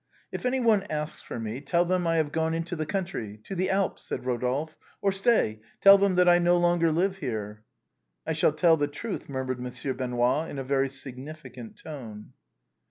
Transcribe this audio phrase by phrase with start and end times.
[0.33, 3.37] "If any one asks for me, tell them that I have gone into the country—
[3.45, 7.63] to the Alps," said Eodolphe." Or stay, tell them that I no longer live here.""
[8.25, 12.33] I shall tell the truth," murmured Monsieur Benoît, in a very significant tone.